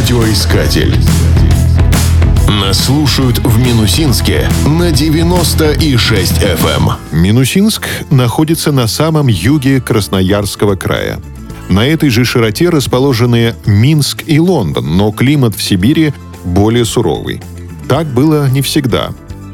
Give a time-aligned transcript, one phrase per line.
[0.00, 0.96] Радиоискатель.
[2.48, 6.92] Нас слушают в Минусинске на 96 FM.
[7.12, 7.20] Эм.
[7.20, 11.20] Минусинск находится на самом юге Красноярского края.
[11.68, 16.14] На этой же широте расположены Минск и Лондон, но климат в Сибири
[16.44, 17.42] более суровый.
[17.86, 19.10] Так было не всегда.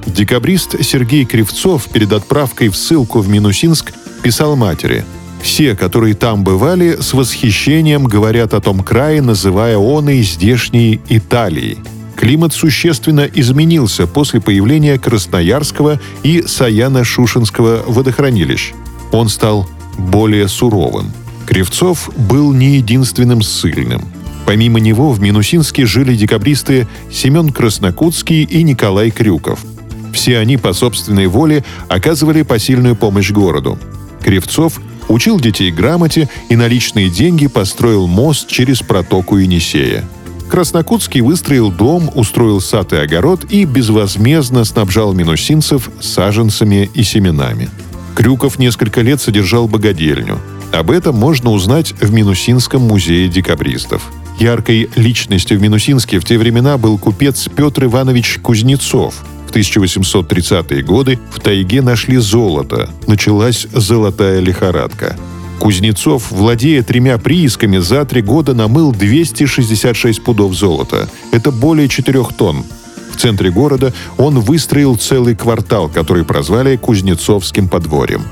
[0.07, 3.93] Декабрист Сергей Кривцов перед отправкой в ссылку в Минусинск
[4.23, 5.05] писал матери–
[5.47, 11.79] все, которые там бывали, с восхищением говорят о том крае, называя он и здешней Италией.
[12.17, 18.73] Климат существенно изменился после появления Красноярского и Саяно-Шушенского водохранилищ.
[19.13, 21.13] Он стал более суровым.
[21.47, 24.03] Кривцов был не единственным ссыльным.
[24.47, 29.61] Помимо него в Минусинске жили декабристы Семен Краснокутский и Николай Крюков.
[30.13, 33.79] Все они по собственной воле оказывали посильную помощь городу.
[34.25, 34.81] Кривцов
[35.17, 40.05] учил детей грамоте и на личные деньги построил мост через протоку Енисея.
[40.51, 47.71] Краснокутский выстроил дом, устроил сад и огород и безвозмездно снабжал минусинцев саженцами и семенами.
[48.15, 50.39] Крюков несколько лет содержал богадельню.
[50.71, 54.03] Об этом можно узнать в Минусинском музее декабристов.
[54.39, 61.19] Яркой личностью в Минусинске в те времена был купец Петр Иванович Кузнецов– в 1830-е годы
[61.31, 62.91] в тайге нашли золото.
[63.07, 65.17] Началась золотая лихорадка.
[65.59, 71.09] Кузнецов, владея тремя приисками, за три года намыл 266 пудов золота.
[71.33, 72.65] Это более 4 тонн.
[73.13, 78.23] В центре города он выстроил целый квартал, который прозвали Кузнецовским подворьем.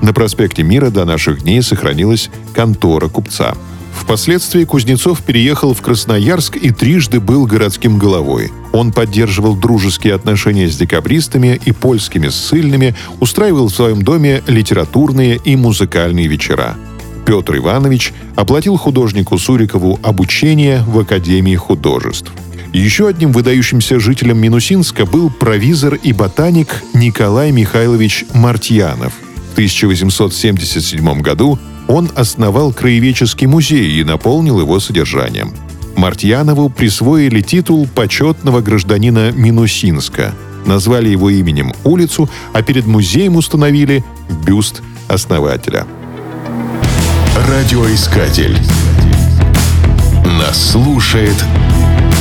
[0.00, 3.54] На проспекте Мира до наших дней сохранилась контора купца–
[3.92, 8.50] Впоследствии Кузнецов переехал в Красноярск и трижды был городским головой.
[8.72, 15.56] Он поддерживал дружеские отношения с декабристами и польскими ссыльными, устраивал в своем доме литературные и
[15.56, 16.76] музыкальные вечера.
[17.24, 22.32] Петр Иванович оплатил художнику Сурикову обучение в Академии художеств.
[22.72, 29.12] Еще одним выдающимся жителем Минусинска был провизор и ботаник Николай Михайлович Мартьянов.
[29.50, 31.58] В 1877 году
[31.88, 35.52] он основал краеведческий музей и наполнил его содержанием.
[35.96, 40.34] Мартьянову присвоили титул почетного гражданина Минусинска,
[40.64, 44.04] назвали его именем улицу, а перед музеем установили
[44.44, 45.86] бюст основателя.
[47.48, 48.56] Радиоискатель.
[50.24, 51.36] Нас слушает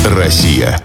[0.05, 0.81] Россия.